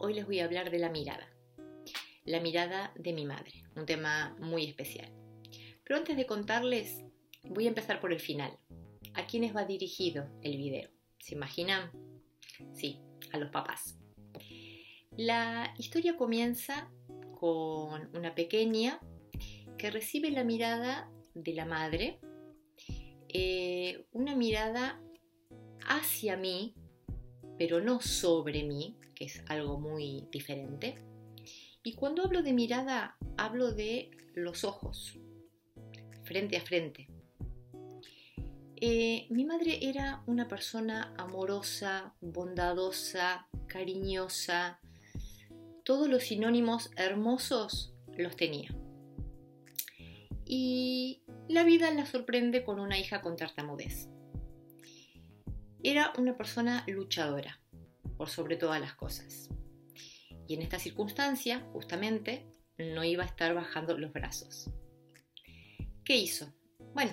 [0.00, 1.28] Hoy les voy a hablar de la mirada.
[2.24, 5.08] La mirada de mi madre, un tema muy especial.
[5.84, 7.04] Pero antes de contarles,
[7.44, 8.58] voy a empezar por el final.
[9.14, 10.90] ¿A quiénes va dirigido el video?
[11.20, 11.92] ¿Se imaginan?
[12.72, 12.98] Sí,
[13.32, 13.96] a los papás.
[15.16, 16.90] La historia comienza
[17.38, 18.98] con una pequeña
[19.78, 22.18] que recibe la mirada de la madre,
[23.28, 25.00] eh, una mirada
[25.86, 26.74] hacia mí,
[27.58, 30.96] pero no sobre mí, que es algo muy diferente.
[31.82, 35.18] Y cuando hablo de mirada, hablo de los ojos,
[36.24, 37.08] frente a frente.
[38.76, 44.80] Eh, mi madre era una persona amorosa, bondadosa, cariñosa.
[45.84, 48.74] Todos los sinónimos hermosos los tenía.
[50.44, 54.08] Y la vida la sorprende con una hija con tartamudez.
[55.86, 57.60] Era una persona luchadora,
[58.16, 59.50] por sobre todas las cosas.
[60.48, 62.46] Y en esta circunstancia, justamente,
[62.78, 64.70] no iba a estar bajando los brazos.
[66.02, 66.54] ¿Qué hizo?
[66.94, 67.12] Bueno,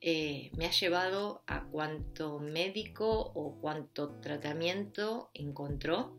[0.00, 6.16] eh, me ha llevado a cuanto médico o cuanto tratamiento encontró,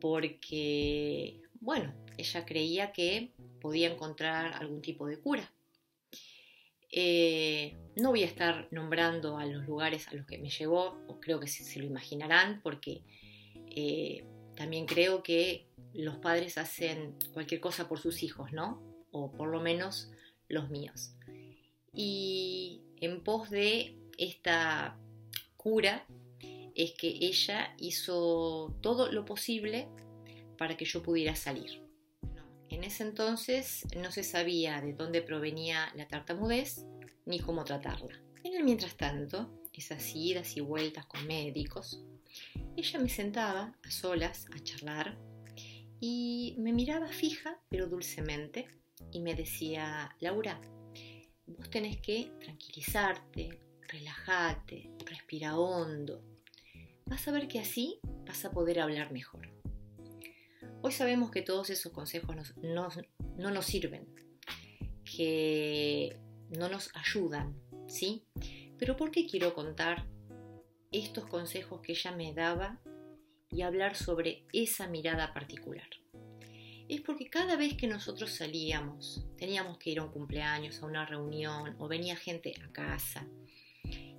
[0.00, 5.52] porque, bueno, ella creía que podía encontrar algún tipo de cura.
[6.96, 11.18] Eh, no voy a estar nombrando a los lugares a los que me llevó, o
[11.18, 13.02] creo que se, lo imaginarán, porque
[13.68, 18.80] eh, también creo que los padres hacen cualquier cosa por sus hijos, ¿no?
[19.10, 20.12] O por lo menos
[20.48, 21.16] los míos.
[21.92, 24.96] Y en pos de esta
[25.56, 26.06] cura
[26.76, 29.88] es que ella hizo todo lo posible
[30.56, 31.83] para que yo pudiera salir.
[32.74, 36.84] En ese entonces no se sabía de dónde provenía la tartamudez
[37.24, 38.20] ni cómo tratarla.
[38.42, 42.02] En el mientras tanto, esas idas y vueltas con médicos,
[42.76, 45.16] ella me sentaba a solas a charlar
[46.00, 48.66] y me miraba fija pero dulcemente
[49.12, 50.60] y me decía, Laura,
[51.46, 56.24] vos tenés que tranquilizarte, relajarte, respira hondo.
[57.06, 59.53] Vas a ver que así vas a poder hablar mejor.
[60.86, 64.06] Hoy sabemos que todos esos consejos no nos sirven,
[65.02, 66.14] que
[66.50, 67.58] no nos ayudan,
[67.88, 68.26] ¿sí?
[68.78, 70.06] Pero ¿por qué quiero contar
[70.92, 72.82] estos consejos que ella me daba
[73.48, 75.88] y hablar sobre esa mirada particular?
[76.86, 81.06] Es porque cada vez que nosotros salíamos, teníamos que ir a un cumpleaños, a una
[81.06, 83.26] reunión o venía gente a casa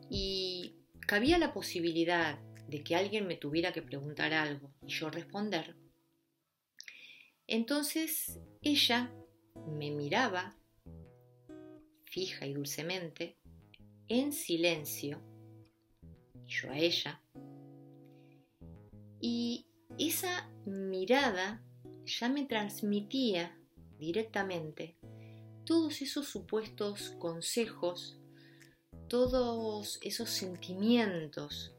[0.10, 5.76] y cabía la posibilidad de que alguien me tuviera que preguntar algo y yo responder,
[7.48, 9.12] entonces ella
[9.68, 10.58] me miraba
[12.04, 13.38] fija y dulcemente,
[14.08, 15.22] en silencio,
[16.48, 17.22] yo a ella,
[19.20, 19.68] y
[19.98, 21.62] esa mirada
[22.06, 23.60] ya me transmitía
[23.98, 24.96] directamente
[25.66, 28.18] todos esos supuestos consejos,
[29.10, 31.76] todos esos sentimientos,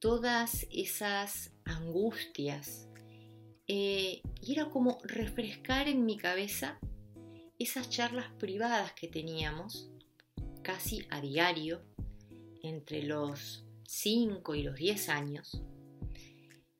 [0.00, 2.89] todas esas angustias.
[3.72, 6.80] Eh, y era como refrescar en mi cabeza
[7.56, 9.92] esas charlas privadas que teníamos
[10.60, 11.80] casi a diario
[12.64, 15.62] entre los 5 y los 10 años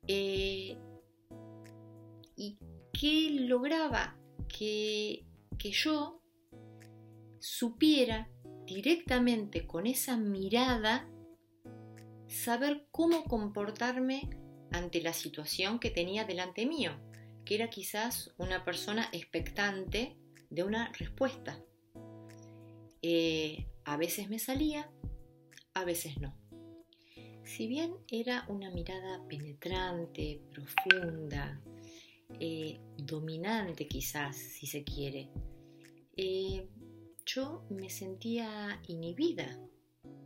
[0.05, 0.77] eh,
[2.35, 2.57] y
[2.91, 4.17] que lograba
[4.49, 5.25] que,
[5.57, 6.21] que yo
[7.39, 8.27] supiera
[8.65, 11.09] directamente con esa mirada
[12.27, 14.29] saber cómo comportarme
[14.71, 16.91] ante la situación que tenía delante mío,
[17.45, 20.15] que era quizás una persona expectante
[20.49, 21.59] de una respuesta.
[23.01, 24.89] Eh, a veces me salía,
[25.73, 26.35] a veces no.
[27.43, 31.59] Si bien era una mirada penetrante, profunda,
[32.39, 35.29] eh, dominante quizás, si se quiere,
[36.15, 36.67] eh,
[37.25, 39.59] yo me sentía inhibida,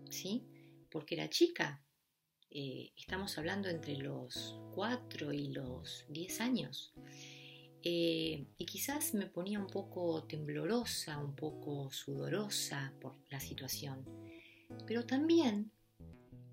[0.09, 0.44] ¿sí?
[0.89, 1.84] Porque era chica.
[2.95, 6.93] Estamos hablando entre los 4 y los 10 años.
[7.83, 14.05] Eh, y quizás me ponía un poco temblorosa, un poco sudorosa por la situación.
[14.87, 15.71] Pero también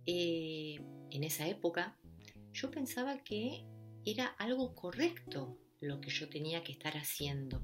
[0.04, 1.96] eh, en esa época
[2.52, 3.64] yo pensaba que
[4.04, 7.62] era algo correcto lo que yo tenía que estar haciendo.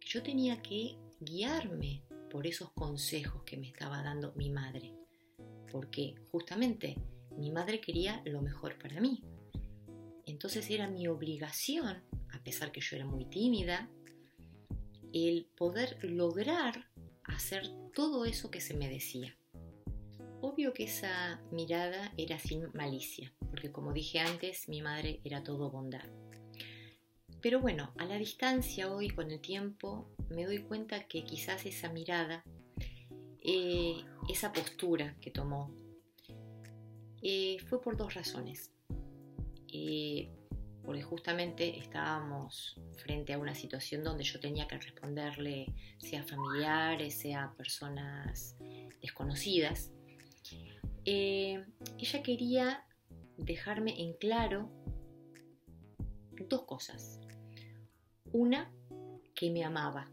[0.00, 4.94] Yo tenía que guiarme por esos consejos que me estaba dando mi madre.
[5.70, 6.96] Porque justamente
[7.38, 9.22] mi madre quería lo mejor para mí.
[10.26, 12.02] Entonces era mi obligación
[12.32, 13.88] a pesar que yo era muy tímida,
[15.12, 16.88] el poder lograr
[17.24, 19.36] hacer todo eso que se me decía.
[20.40, 25.70] Obvio que esa mirada era sin malicia, porque como dije antes, mi madre era todo
[25.70, 26.04] bondad.
[27.40, 31.92] Pero bueno, a la distancia hoy, con el tiempo, me doy cuenta que quizás esa
[31.92, 32.44] mirada,
[33.40, 35.74] eh, esa postura que tomó,
[37.22, 38.72] eh, fue por dos razones.
[39.72, 40.30] Eh,
[40.84, 45.66] porque justamente estábamos frente a una situación donde yo tenía que responderle,
[45.98, 48.56] sea familiares, sea personas
[49.00, 49.92] desconocidas.
[51.04, 52.84] ella quería
[53.36, 54.70] dejarme en claro
[56.48, 57.20] dos cosas.
[58.32, 58.72] Una,
[59.34, 60.10] que me amaba.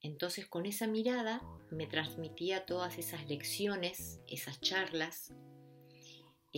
[0.00, 5.32] Entonces con esa mirada me transmitía todas esas lecciones, esas charlas,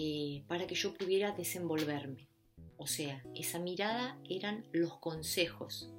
[0.01, 2.29] eh, para que yo pudiera desenvolverme.
[2.77, 5.93] O sea, esa mirada eran los consejos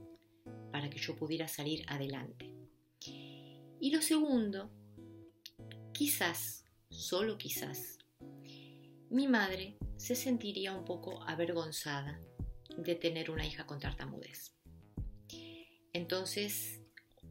[0.71, 2.55] para que yo pudiera salir adelante.
[3.81, 4.71] Y lo segundo,
[5.91, 7.97] quizás, solo quizás,
[9.09, 12.21] mi madre se sentiría un poco avergonzada
[12.77, 14.55] de tener una hija con tartamudez.
[15.91, 16.79] Entonces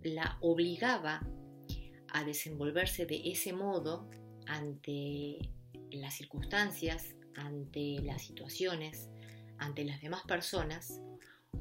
[0.03, 1.27] la obligaba
[2.09, 4.11] a desenvolverse de ese modo
[4.47, 5.39] ante
[5.91, 9.09] las circunstancias, ante las situaciones,
[9.59, 11.01] ante las demás personas,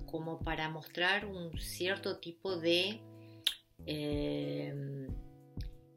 [0.05, 3.01] como para mostrar un cierto tipo de,
[3.85, 5.07] em,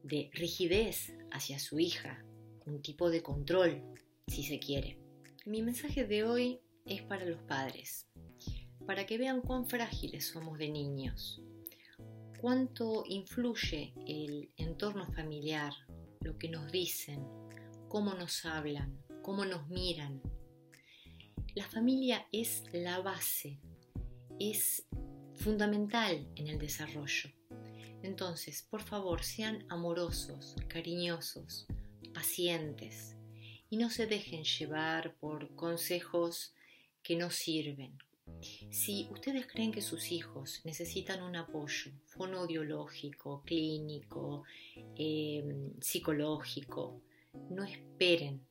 [0.03, 2.25] de rigidez hacia su hija,
[2.67, 3.83] un tipo de control,
[4.27, 4.99] si se quiere.
[5.47, 8.07] Mi mensaje de hoy es para los padres,
[8.87, 11.43] para que vean cuán frágiles somos de niños,
[12.41, 15.73] cuánto influye el entorno familiar,
[16.21, 17.25] lo que nos dicen,
[17.90, 20.22] cómo nos hablan, cómo nos miran.
[21.56, 23.58] La familia es la base,
[24.38, 24.87] es
[25.34, 27.31] fundamental en el desarrollo.
[28.04, 31.66] Entonces, por favor, sean amorosos, cariñosos,
[32.14, 33.16] pacientes
[33.69, 36.54] y no se dejen llevar por consejos
[37.02, 37.98] que no sirven.
[38.70, 44.44] Si ustedes creen que sus hijos necesitan un apoyo fonoaudiológico, clínico,
[44.96, 47.02] em, psicológico,
[47.50, 48.47] no esperen,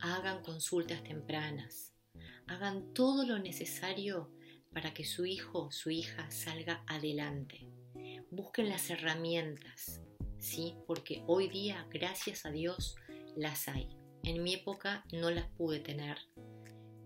[0.00, 1.94] hagan consultas tempranas,
[2.46, 4.30] hagan todo lo necesario
[4.72, 7.66] para que su hijo su hija salga adelante.
[8.30, 10.00] Busquen las herramientas,
[10.38, 10.74] ¿sí?
[10.86, 12.96] Porque hoy día, gracias a Dios,
[13.36, 13.88] las hay.
[14.22, 16.18] En mi época no las pude tener,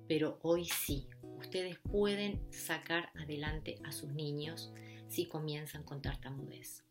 [0.08, 1.08] pero hoy sí,
[1.38, 4.72] ustedes pueden sacar adelante a sus niños
[5.08, 6.84] si comienzan con tartamudez.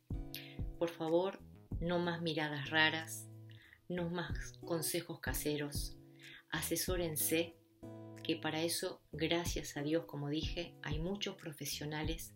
[0.78, 1.40] Por favor,
[1.82, 3.29] no más miradas raras,
[3.90, 5.98] no más consejos caseros,
[6.52, 7.56] asesórense,
[8.24, 12.36] que para eso, gracias a Dios, como dije, hay muchos profesionales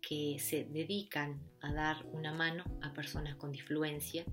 [0.00, 4.24] que se dedican a dar una mano a personas con disfluencia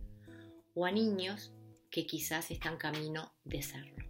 [0.73, 1.53] o a niños
[1.89, 4.05] que quizás están camino de serlo.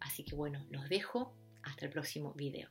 [0.00, 1.36] Así que bueno, los dejo.
[1.62, 2.70] Hasta el próximo video.